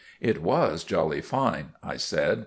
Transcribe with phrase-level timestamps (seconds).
[0.19, 2.39] "It was jolly fine," I said.